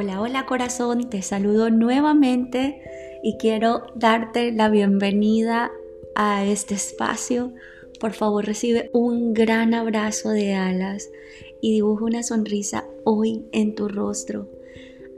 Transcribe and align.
Hola, 0.00 0.20
hola 0.20 0.46
corazón, 0.46 1.10
te 1.10 1.22
saludo 1.22 1.70
nuevamente 1.70 2.80
y 3.24 3.36
quiero 3.36 3.82
darte 3.96 4.52
la 4.52 4.68
bienvenida 4.68 5.72
a 6.14 6.44
este 6.44 6.74
espacio. 6.74 7.52
Por 7.98 8.12
favor, 8.12 8.46
recibe 8.46 8.90
un 8.92 9.34
gran 9.34 9.74
abrazo 9.74 10.30
de 10.30 10.54
alas 10.54 11.10
y 11.60 11.72
dibuja 11.72 12.04
una 12.04 12.22
sonrisa 12.22 12.86
hoy 13.02 13.44
en 13.50 13.74
tu 13.74 13.88
rostro. 13.88 14.48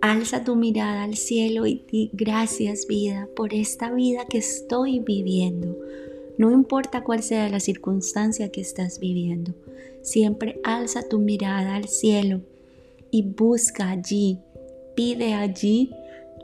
Alza 0.01 0.45
tu 0.45 0.57
mirada 0.57 1.03
al 1.03 1.19
cielo 1.19 1.67
y 1.67 1.85
di 1.93 2.09
gracias 2.15 2.87
vida 2.87 3.29
por 3.37 3.53
esta 3.53 3.93
vida 3.93 4.25
que 4.31 4.39
estoy 4.39 5.01
viviendo. 5.01 5.77
No 6.39 6.51
importa 6.53 7.05
cuál 7.05 7.23
sea 7.23 7.51
la 7.51 7.61
circunstancia 7.61 8.51
que 8.51 8.63
estás 8.63 8.99
viviendo, 8.99 9.53
siempre 10.01 10.59
alza 10.65 11.07
tu 11.07 11.19
mirada 11.19 11.75
al 11.75 11.87
cielo 11.87 12.41
y 13.11 13.25
busca 13.25 13.91
allí, 13.91 14.39
pide 14.95 15.35
allí 15.35 15.95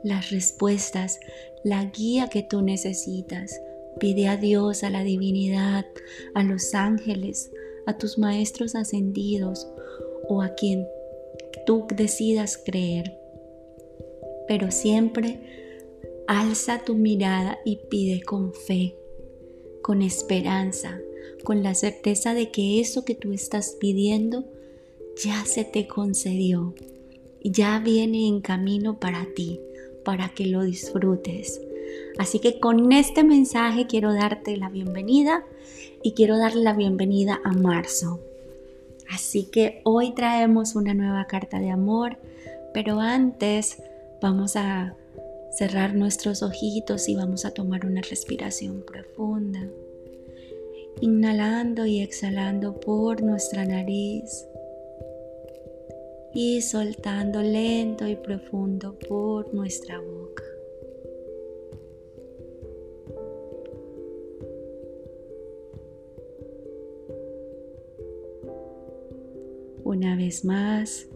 las 0.02 0.30
respuestas, 0.30 1.20
la 1.64 1.84
guía 1.84 2.28
que 2.28 2.42
tú 2.42 2.62
necesitas. 2.62 3.60
Pide 3.98 4.28
a 4.28 4.36
Dios, 4.36 4.82
a 4.82 4.90
la 4.90 5.02
divinidad, 5.02 5.86
a 6.34 6.42
los 6.42 6.74
ángeles, 6.74 7.50
a 7.86 7.96
tus 7.96 8.18
maestros 8.18 8.74
ascendidos 8.74 9.66
o 10.28 10.42
a 10.42 10.54
quien 10.54 10.86
tú 11.66 11.86
decidas 11.94 12.58
creer. 12.58 13.18
Pero 14.46 14.70
siempre 14.70 15.40
alza 16.26 16.82
tu 16.84 16.94
mirada 16.94 17.58
y 17.64 17.76
pide 17.88 18.22
con 18.22 18.52
fe, 18.52 18.96
con 19.82 20.02
esperanza, 20.02 21.00
con 21.44 21.62
la 21.62 21.74
certeza 21.74 22.34
de 22.34 22.50
que 22.50 22.80
eso 22.80 23.04
que 23.04 23.14
tú 23.14 23.32
estás 23.32 23.76
pidiendo 23.80 24.44
ya 25.24 25.44
se 25.46 25.64
te 25.64 25.86
concedió, 25.86 26.74
ya 27.42 27.78
viene 27.78 28.26
en 28.26 28.40
camino 28.40 28.98
para 28.98 29.26
ti, 29.34 29.60
para 30.04 30.30
que 30.30 30.46
lo 30.46 30.62
disfrutes. 30.62 31.60
Así 32.18 32.38
que 32.38 32.58
con 32.58 32.92
este 32.92 33.24
mensaje 33.24 33.86
quiero 33.86 34.12
darte 34.12 34.56
la 34.56 34.68
bienvenida 34.68 35.44
y 36.02 36.12
quiero 36.12 36.38
darle 36.38 36.62
la 36.62 36.72
bienvenida 36.72 37.40
a 37.44 37.52
marzo. 37.52 38.20
Así 39.10 39.44
que 39.44 39.80
hoy 39.84 40.14
traemos 40.14 40.74
una 40.74 40.94
nueva 40.94 41.26
carta 41.26 41.60
de 41.60 41.70
amor, 41.70 42.18
pero 42.72 43.00
antes 43.00 43.82
vamos 44.20 44.56
a 44.56 44.94
cerrar 45.52 45.94
nuestros 45.94 46.42
ojitos 46.42 47.08
y 47.08 47.14
vamos 47.14 47.44
a 47.44 47.52
tomar 47.52 47.86
una 47.86 48.00
respiración 48.02 48.84
profunda. 48.86 49.60
Inhalando 51.00 51.86
y 51.86 52.00
exhalando 52.00 52.80
por 52.80 53.22
nuestra 53.22 53.64
nariz 53.64 54.46
y 56.38 56.60
soltando 56.60 57.40
lento 57.40 58.06
y 58.06 58.14
profundo 58.14 58.94
por 59.08 59.54
nuestra 59.54 59.98
boca. 59.98 60.44
Una 69.82 70.14
vez 70.14 70.44
más. 70.44 71.08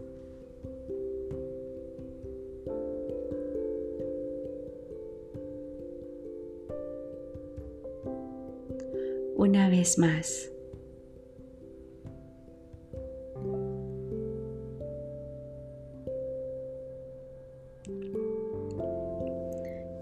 Una 9.35 9.69
vez 9.69 9.99
más. 9.99 10.50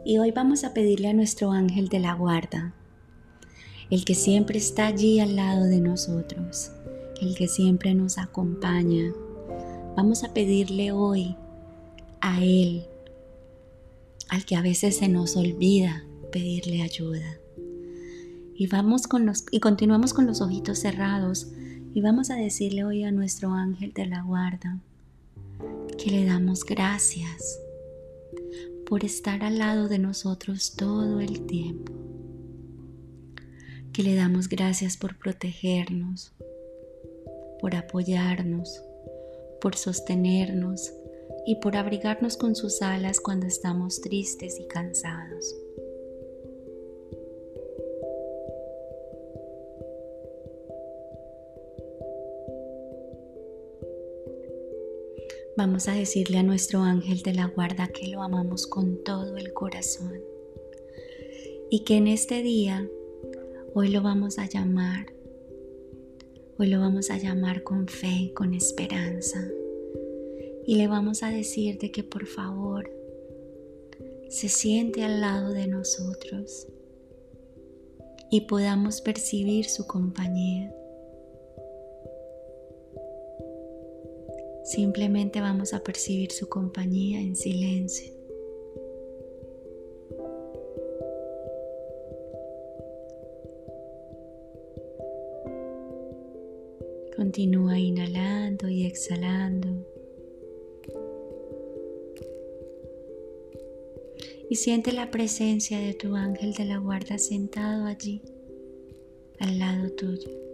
Y 0.06 0.18
hoy 0.18 0.32
vamos 0.32 0.64
a 0.64 0.74
pedirle 0.74 1.10
a 1.10 1.14
nuestro 1.14 1.52
ángel 1.52 1.88
de 1.88 2.00
la 2.00 2.14
guarda, 2.14 2.74
el 3.90 4.06
que 4.06 4.16
siempre 4.16 4.58
está 4.58 4.88
allí 4.88 5.20
al 5.20 5.36
lado 5.36 5.66
de 5.66 5.80
nosotros, 5.80 6.72
el 7.22 7.36
que 7.36 7.48
siempre 7.48 7.94
nos 7.94 8.18
acompaña. 8.18 9.14
Vamos 9.96 10.24
a 10.24 10.34
pedirle 10.34 10.92
hoy 10.92 11.36
a 12.22 12.44
Él, 12.44 12.86
al 14.30 14.46
que 14.46 14.56
a 14.56 14.62
veces 14.62 14.98
se 14.98 15.08
nos 15.08 15.36
olvida 15.36 16.06
pedirle 16.32 16.82
ayuda. 16.82 17.38
Y 18.56 18.68
vamos 18.68 19.08
con 19.08 19.26
los 19.26 19.46
y 19.52 19.60
continuamos 19.60 20.14
con 20.14 20.26
los 20.26 20.42
ojitos 20.42 20.80
cerrados 20.80 21.48
y 21.94 22.02
vamos 22.02 22.30
a 22.30 22.36
decirle 22.36 22.84
hoy 22.84 23.04
a 23.04 23.12
nuestro 23.12 23.52
ángel 23.52 23.94
de 23.94 24.06
la 24.06 24.22
guarda 24.22 24.80
que 25.98 26.12
le 26.12 26.26
damos 26.26 26.64
gracias 26.66 27.60
por 28.90 29.06
estar 29.06 29.44
al 29.44 29.60
lado 29.60 29.88
de 29.88 30.00
nosotros 30.00 30.74
todo 30.76 31.20
el 31.20 31.46
tiempo. 31.46 31.94
Que 33.94 34.02
le 34.02 34.16
damos 34.16 34.50
gracias 34.50 34.98
por 34.98 35.16
protegernos, 35.16 36.34
por 37.62 37.76
apoyarnos, 37.76 38.82
por 39.62 39.76
sostenernos 39.76 40.92
y 41.46 41.58
por 41.58 41.78
abrigarnos 41.78 42.36
con 42.36 42.56
sus 42.56 42.82
alas 42.82 43.20
cuando 43.20 43.46
estamos 43.46 44.02
tristes 44.02 44.60
y 44.60 44.68
cansados. 44.68 45.56
Vamos 55.60 55.90
a 55.90 55.92
decirle 55.92 56.38
a 56.38 56.44
nuestro 56.44 56.84
ángel 56.84 57.22
de 57.22 57.34
la 57.34 57.48
guarda 57.48 57.90
que 57.90 58.08
lo 58.08 58.24
amamos 58.24 58.66
con 58.66 59.04
todo 59.04 59.36
el 59.36 59.52
corazón 59.52 60.22
y 61.70 61.84
que 61.84 61.98
en 61.98 62.08
este 62.08 62.42
día 62.42 62.90
hoy 63.74 63.90
lo 63.90 64.02
vamos 64.02 64.40
a 64.40 64.48
llamar, 64.48 65.08
hoy 66.58 66.68
lo 66.68 66.80
vamos 66.80 67.10
a 67.10 67.18
llamar 67.18 67.64
con 67.64 67.90
fe, 67.90 68.32
con 68.34 68.54
esperanza 68.54 69.46
y 70.66 70.76
le 70.76 70.88
vamos 70.88 71.24
a 71.24 71.30
decir 71.30 71.78
de 71.78 71.92
que 71.92 72.06
por 72.06 72.26
favor 72.26 72.90
se 74.30 74.48
siente 74.48 75.04
al 75.04 75.20
lado 75.20 75.52
de 75.52 75.68
nosotros 75.68 76.68
y 78.32 78.48
podamos 78.48 79.02
percibir 79.02 79.66
su 79.66 79.86
compañía. 79.88 80.74
Simplemente 84.70 85.42
vamos 85.42 85.74
a 85.74 85.84
percibir 85.84 86.32
su 86.32 86.48
compañía 86.48 87.20
en 87.20 87.36
silencio. 87.36 88.14
Continúa 97.16 97.80
inhalando 97.80 98.70
y 98.70 98.86
exhalando. 98.86 99.70
Y 104.52 104.56
siente 104.56 104.92
la 104.92 105.10
presencia 105.10 105.80
de 105.80 105.96
tu 105.96 106.16
ángel 106.16 106.54
de 106.54 106.66
la 106.66 106.78
guarda 106.78 107.18
sentado 107.18 107.88
allí, 107.88 108.22
al 109.40 109.58
lado 109.58 109.90
tuyo. 109.94 110.49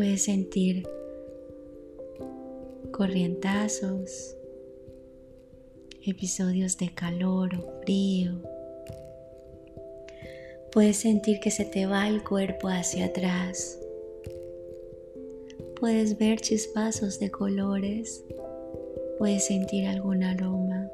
Puedes 0.00 0.24
sentir 0.24 0.88
corrientazos, 2.90 4.34
episodios 6.06 6.78
de 6.78 6.94
calor 6.94 7.50
o 7.54 7.82
frío. 7.82 8.40
Puedes 10.72 10.96
sentir 10.96 11.38
que 11.40 11.50
se 11.50 11.66
te 11.66 11.84
va 11.84 12.08
el 12.08 12.24
cuerpo 12.24 12.68
hacia 12.68 13.04
atrás. 13.04 13.78
Puedes 15.78 16.16
ver 16.16 16.40
chispazos 16.40 17.20
de 17.20 17.30
colores. 17.30 18.24
Puedes 19.18 19.44
sentir 19.48 19.86
algún 19.86 20.22
aroma, 20.22 20.90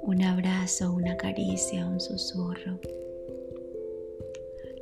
un 0.00 0.22
abrazo, 0.22 0.90
una 0.90 1.18
caricia, 1.18 1.86
un 1.86 2.00
susurro. 2.00 2.80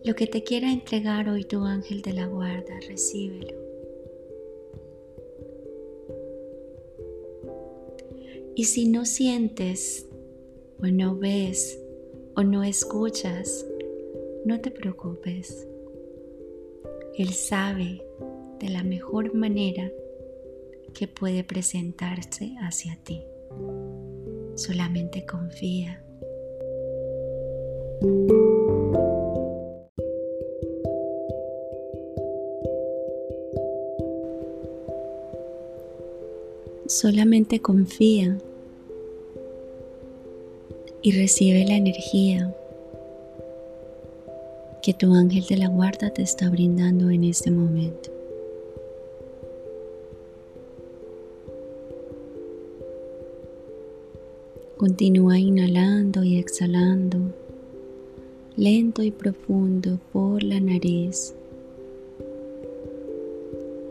Lo 0.04 0.16
que 0.16 0.26
te 0.26 0.42
quiera 0.42 0.72
entregar 0.72 1.28
hoy 1.28 1.44
tu 1.44 1.64
ángel 1.64 2.02
de 2.02 2.12
la 2.12 2.26
guarda, 2.26 2.74
recíbelo. 2.88 3.56
Y 8.56 8.64
si 8.64 8.88
no 8.88 9.04
sientes 9.04 10.08
o 10.80 10.86
no 10.86 11.16
ves 11.16 11.80
o 12.34 12.42
no 12.42 12.64
escuchas, 12.64 13.64
no 14.44 14.60
te 14.60 14.72
preocupes. 14.72 15.68
Él 17.16 17.28
sabe 17.28 18.04
de 18.58 18.70
la 18.70 18.82
mejor 18.82 19.34
manera 19.34 19.90
que 20.94 21.06
puede 21.06 21.44
presentarse 21.44 22.54
hacia 22.60 22.98
ti. 23.04 23.22
Solamente 24.56 25.24
confía. 25.24 26.04
Solamente 36.92 37.58
confía 37.58 38.36
y 41.00 41.12
recibe 41.12 41.64
la 41.64 41.76
energía 41.76 42.54
que 44.82 44.92
tu 44.92 45.14
ángel 45.14 45.46
de 45.46 45.56
la 45.56 45.68
guarda 45.68 46.10
te 46.10 46.20
está 46.20 46.50
brindando 46.50 47.08
en 47.08 47.24
este 47.24 47.50
momento. 47.50 48.10
Continúa 54.76 55.38
inhalando 55.38 56.22
y 56.22 56.36
exhalando 56.36 57.20
lento 58.58 59.02
y 59.02 59.10
profundo 59.10 59.98
por 60.12 60.42
la 60.42 60.60
nariz 60.60 61.34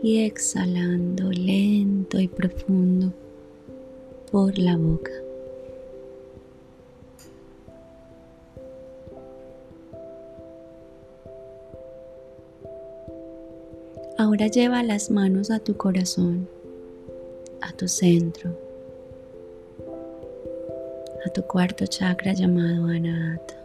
y 0.02 0.24
exhalando 0.24 1.30
lento 1.30 2.18
y 2.18 2.28
profundo 2.28 3.12
por 4.30 4.58
la 4.58 4.76
boca. 4.76 5.12
Ahora 14.18 14.46
lleva 14.46 14.82
las 14.82 15.10
manos 15.10 15.50
a 15.50 15.58
tu 15.58 15.76
corazón, 15.76 16.48
a 17.60 17.72
tu 17.72 17.88
centro 17.88 18.72
a 21.24 21.28
tu 21.30 21.42
cuarto 21.42 21.86
chakra 21.86 22.32
llamado 22.32 22.86
Anahata. 22.86 23.61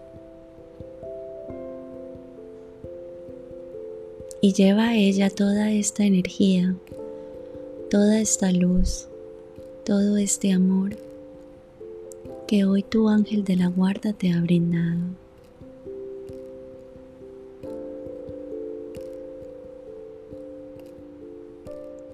Y 4.39 4.53
lleva 4.53 4.89
a 4.89 4.95
ella 4.95 5.29
toda 5.29 5.71
esta 5.71 6.03
energía, 6.03 6.75
toda 7.89 8.19
esta 8.19 8.51
luz, 8.51 9.07
todo 9.83 10.17
este 10.17 10.53
amor 10.53 10.95
que 12.47 12.63
hoy 12.63 12.83
tu 12.83 13.09
ángel 13.09 13.43
de 13.43 13.55
la 13.55 13.67
guarda 13.67 14.13
te 14.13 14.31
ha 14.31 14.39
brindado. 14.39 15.01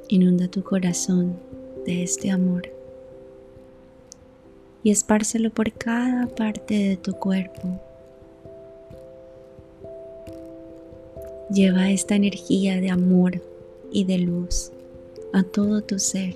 Inunda 0.08 0.48
tu 0.48 0.64
corazón 0.64 1.38
de 1.86 2.04
este 2.04 2.32
amor 2.32 2.64
y 4.82 4.92
espárcelo 4.92 5.50
por 5.50 5.72
cada 5.72 6.28
parte 6.28 6.74
de 6.76 6.98
tu 6.98 7.14
cuerpo. 7.14 7.82
Lleva 11.54 11.92
esta 11.92 12.16
energía 12.16 12.82
de 12.82 12.90
amor 12.90 13.42
y 13.92 14.06
de 14.06 14.18
luz 14.18 14.72
a 15.34 15.44
todo 15.44 15.82
tu 15.82 16.00
ser. 16.00 16.36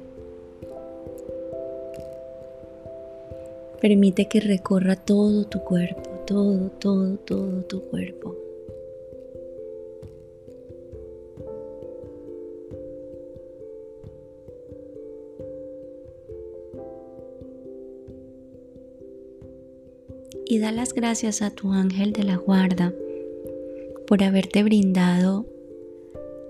Permite 3.81 4.27
que 4.27 4.39
recorra 4.39 4.95
todo 4.95 5.45
tu 5.45 5.59
cuerpo, 5.63 6.01
todo, 6.27 6.69
todo, 6.79 7.17
todo 7.17 7.61
tu 7.63 7.81
cuerpo. 7.89 8.35
y 20.49 20.59
da 20.59 20.71
las 20.71 20.93
gracias 20.93 21.41
a 21.41 21.49
tu 21.51 21.73
ángel 21.73 22.13
de 22.13 22.23
la 22.23 22.37
guarda 22.37 22.93
por 24.07 24.23
haberte 24.23 24.63
brindado 24.63 25.45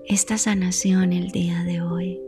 esta 0.06 0.38
sanación 0.38 1.12
el 1.12 1.32
día 1.32 1.64
de 1.64 1.82
hoy. 1.82 2.20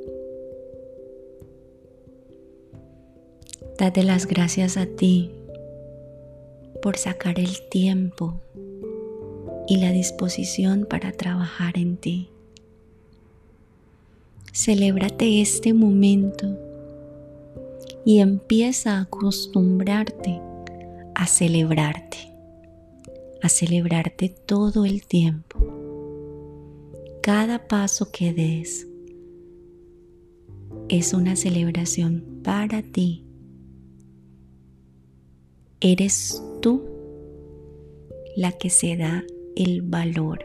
Date 3.78 4.02
las 4.02 4.26
gracias 4.26 4.76
a 4.76 4.86
ti 4.86 5.30
por 6.82 6.96
sacar 6.98 7.38
el 7.38 7.68
tiempo 7.70 8.40
y 9.68 9.76
la 9.76 9.92
disposición 9.92 10.84
para 10.84 11.12
trabajar 11.12 11.78
en 11.78 11.96
ti. 11.96 12.28
Celébrate 14.52 15.40
este 15.40 15.72
momento 15.72 16.58
y 18.04 18.18
empieza 18.18 18.96
a 18.96 19.02
acostumbrarte 19.02 20.40
a 21.14 21.26
celebrarte, 21.26 22.29
a 23.42 23.48
celebrarte 23.48 24.28
todo 24.28 24.84
el 24.84 25.06
tiempo. 25.06 25.58
Cada 27.22 27.68
paso 27.68 28.10
que 28.10 28.32
des 28.32 28.86
es 30.88 31.12
una 31.14 31.36
celebración 31.36 32.40
para 32.42 32.82
ti. 32.82 33.24
Eres 35.80 36.42
tú 36.60 36.82
la 38.36 38.52
que 38.52 38.70
se 38.70 38.96
da 38.96 39.24
el 39.56 39.82
valor. 39.82 40.44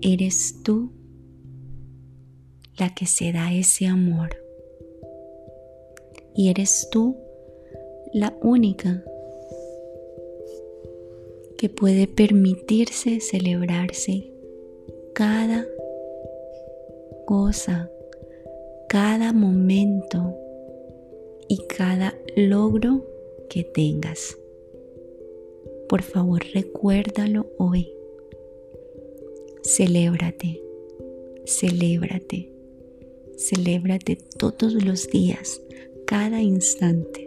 Eres 0.00 0.62
tú 0.62 0.92
la 2.76 2.94
que 2.94 3.06
se 3.06 3.32
da 3.32 3.52
ese 3.52 3.86
amor. 3.86 4.36
Y 6.34 6.50
eres 6.50 6.88
tú 6.90 7.16
la 8.12 8.36
única 8.42 9.02
que 11.56 11.68
puede 11.68 12.06
permitirse 12.06 13.20
celebrarse 13.20 14.30
cada 15.14 15.66
cosa, 17.26 17.90
cada 18.88 19.32
momento 19.32 20.34
y 21.48 21.58
cada 21.66 22.14
logro 22.36 23.04
que 23.48 23.64
tengas. 23.64 24.36
Por 25.88 26.02
favor, 26.02 26.42
recuérdalo 26.52 27.46
hoy. 27.58 27.88
Celébrate, 29.62 30.62
celébrate, 31.44 32.50
celébrate 33.36 34.16
todos 34.38 34.72
los 34.84 35.08
días, 35.08 35.60
cada 36.06 36.42
instante 36.42 37.26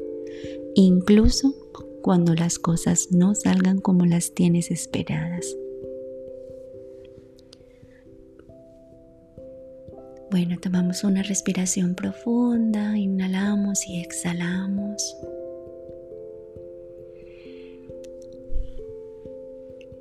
incluso 0.76 1.54
cuando 2.02 2.36
las 2.36 2.60
cosas 2.60 3.10
no 3.12 3.36
salgan 3.36 3.80
como 3.80 4.06
las 4.06 4.34
tienes 4.34 4.72
esperadas. 4.72 5.46
Bueno, 10.32 10.58
tomamos 10.62 11.04
una 11.04 11.24
respiración 11.24 11.96
profunda, 11.96 12.96
inhalamos 12.98 13.88
y 13.88 14.00
exhalamos. 14.00 15.18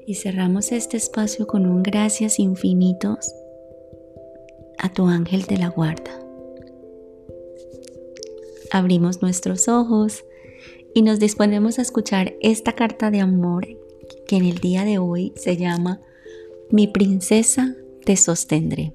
Y 0.07 0.15
cerramos 0.15 0.73
este 0.73 0.99
espacio 0.99 1.47
con 1.47 1.67
un 1.67 1.83
gracias 1.83 2.39
infinitos 2.39 3.33
a 4.79 4.93
tu 4.93 5.07
ángel 5.07 5.45
de 5.45 5.57
la 5.57 5.69
guarda. 5.69 6.11
Abrimos 8.71 9.23
nuestros 9.23 9.67
ojos 9.67 10.25
y 10.99 11.03
nos 11.03 11.21
disponemos 11.21 11.79
a 11.79 11.83
escuchar 11.83 12.35
esta 12.41 12.73
carta 12.73 13.13
de 13.13 13.21
amor 13.21 13.69
que 14.27 14.35
en 14.35 14.45
el 14.45 14.59
día 14.59 14.85
de 14.85 14.99
hoy 14.99 15.33
se 15.37 15.57
llama 15.57 16.01
Mi 16.73 16.89
princesa 16.89 17.77
te 18.05 18.17
sostendré. 18.17 18.93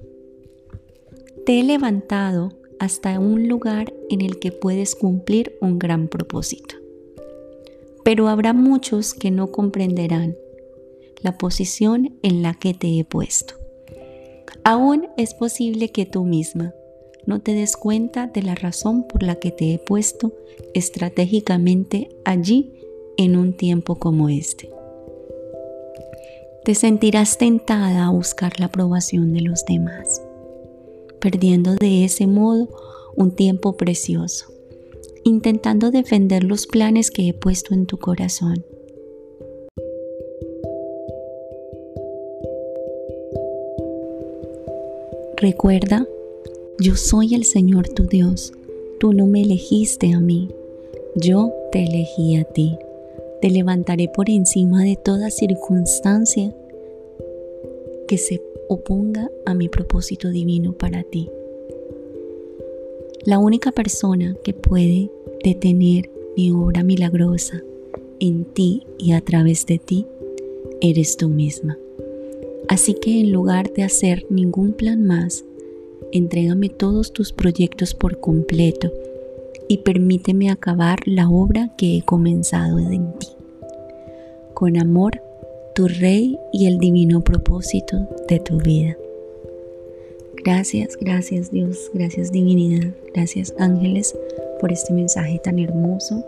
Te 1.46 1.58
he 1.58 1.62
levantado 1.62 2.58
hasta 2.78 3.18
un 3.18 3.48
lugar 3.48 3.94
en 4.10 4.20
el 4.20 4.38
que 4.38 4.52
puedes 4.52 4.94
cumplir 4.94 5.56
un 5.62 5.78
gran 5.78 6.08
propósito. 6.08 6.74
Pero 8.04 8.28
habrá 8.28 8.52
muchos 8.52 9.14
que 9.14 9.30
no 9.30 9.50
comprenderán 9.50 10.36
la 11.22 11.38
posición 11.38 12.18
en 12.22 12.42
la 12.42 12.52
que 12.52 12.74
te 12.74 12.98
he 12.98 13.04
puesto. 13.06 13.54
Aún 14.62 15.08
es 15.16 15.32
posible 15.32 15.90
que 15.90 16.04
tú 16.04 16.26
misma 16.26 16.74
no 17.26 17.40
te 17.40 17.54
des 17.54 17.76
cuenta 17.76 18.26
de 18.26 18.42
la 18.42 18.54
razón 18.54 19.06
por 19.06 19.22
la 19.22 19.36
que 19.36 19.50
te 19.50 19.72
he 19.72 19.78
puesto 19.78 20.32
estratégicamente 20.74 22.08
allí 22.24 22.72
en 23.16 23.36
un 23.36 23.52
tiempo 23.56 23.96
como 23.96 24.28
este. 24.28 24.70
Te 26.64 26.74
sentirás 26.74 27.38
tentada 27.38 28.06
a 28.06 28.10
buscar 28.10 28.58
la 28.58 28.66
aprobación 28.66 29.32
de 29.32 29.42
los 29.42 29.64
demás, 29.66 30.22
perdiendo 31.20 31.74
de 31.74 32.04
ese 32.04 32.26
modo 32.26 32.68
un 33.16 33.32
tiempo 33.32 33.76
precioso, 33.76 34.46
intentando 35.24 35.90
defender 35.90 36.42
los 36.42 36.66
planes 36.66 37.10
que 37.10 37.28
he 37.28 37.34
puesto 37.34 37.74
en 37.74 37.86
tu 37.86 37.98
corazón. 37.98 38.64
Recuerda 45.36 46.06
yo 46.80 46.96
soy 46.96 47.34
el 47.34 47.44
Señor 47.44 47.88
tu 47.88 48.04
Dios. 48.04 48.52
Tú 48.98 49.12
no 49.12 49.26
me 49.26 49.42
elegiste 49.42 50.12
a 50.12 50.20
mí, 50.20 50.48
yo 51.14 51.52
te 51.70 51.84
elegí 51.84 52.36
a 52.36 52.44
ti. 52.44 52.76
Te 53.40 53.50
levantaré 53.50 54.08
por 54.08 54.30
encima 54.30 54.82
de 54.82 54.96
toda 54.96 55.30
circunstancia 55.30 56.54
que 58.08 58.18
se 58.18 58.42
oponga 58.68 59.30
a 59.44 59.54
mi 59.54 59.68
propósito 59.68 60.30
divino 60.30 60.72
para 60.72 61.02
ti. 61.02 61.28
La 63.24 63.38
única 63.38 63.72
persona 63.72 64.36
que 64.42 64.52
puede 64.52 65.10
detener 65.44 66.10
mi 66.36 66.50
obra 66.50 66.82
milagrosa 66.82 67.62
en 68.20 68.44
ti 68.44 68.82
y 68.98 69.12
a 69.12 69.20
través 69.20 69.66
de 69.66 69.78
ti 69.78 70.06
eres 70.80 71.16
tú 71.16 71.28
misma. 71.28 71.78
Así 72.68 72.94
que 72.94 73.20
en 73.20 73.30
lugar 73.30 73.72
de 73.72 73.82
hacer 73.82 74.26
ningún 74.30 74.72
plan 74.72 75.04
más, 75.04 75.44
entrégame 76.14 76.68
todos 76.68 77.12
tus 77.12 77.32
proyectos 77.32 77.92
por 77.92 78.20
completo 78.20 78.92
y 79.68 79.78
permíteme 79.78 80.48
acabar 80.48 81.00
la 81.06 81.28
obra 81.28 81.72
que 81.76 81.96
he 81.96 82.02
comenzado 82.02 82.78
en 82.78 83.12
ti. 83.18 83.28
Con 84.54 84.76
amor, 84.76 85.20
tu 85.74 85.88
Rey 85.88 86.38
y 86.52 86.66
el 86.66 86.78
divino 86.78 87.22
propósito 87.24 88.08
de 88.28 88.38
tu 88.38 88.58
vida. 88.58 88.96
Gracias, 90.44 90.96
gracias 91.00 91.50
Dios, 91.50 91.90
gracias 91.92 92.30
divinidad, 92.30 92.92
gracias 93.12 93.52
ángeles 93.58 94.14
por 94.60 94.70
este 94.70 94.92
mensaje 94.92 95.40
tan 95.42 95.58
hermoso 95.58 96.24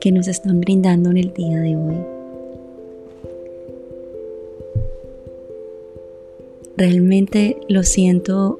que 0.00 0.12
nos 0.12 0.28
están 0.28 0.60
brindando 0.60 1.10
en 1.10 1.18
el 1.18 1.34
día 1.34 1.60
de 1.60 1.76
hoy. 1.76 1.96
Realmente 6.78 7.58
lo 7.68 7.82
siento 7.82 8.56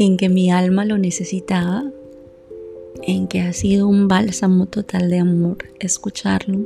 en 0.00 0.16
que 0.16 0.30
mi 0.30 0.50
alma 0.50 0.86
lo 0.86 0.96
necesitaba, 0.96 1.84
en 3.02 3.28
que 3.28 3.42
ha 3.42 3.52
sido 3.52 3.86
un 3.86 4.08
bálsamo 4.08 4.64
total 4.64 5.10
de 5.10 5.18
amor 5.18 5.58
escucharlo 5.78 6.60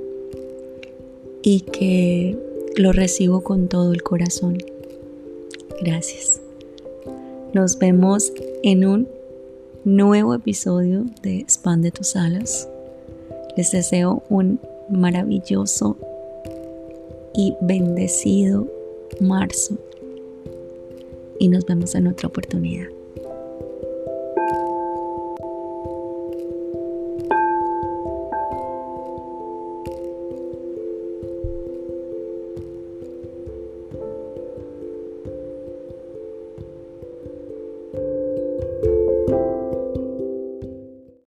y 1.42 1.62
que 1.62 2.38
lo 2.76 2.92
recibo 2.92 3.42
con 3.42 3.66
todo 3.66 3.92
el 3.92 4.04
corazón. 4.04 4.58
Gracias. 5.82 6.40
Nos 7.52 7.76
vemos 7.76 8.32
en 8.62 8.86
un 8.86 9.08
nuevo 9.82 10.34
episodio 10.34 11.04
de 11.24 11.38
Expande 11.38 11.90
tus 11.90 12.14
alas. 12.14 12.68
Les 13.56 13.72
deseo 13.72 14.22
un 14.28 14.60
maravilloso 14.88 15.96
y 17.34 17.52
bendecido 17.60 18.68
marzo 19.20 19.76
y 21.40 21.48
nos 21.48 21.66
vemos 21.66 21.96
en 21.96 22.06
otra 22.06 22.28
oportunidad. 22.28 22.86